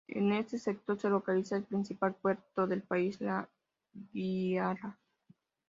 [0.07, 3.47] En este sector se localiza el principal puerto del país, La
[3.93, 4.97] Guaira.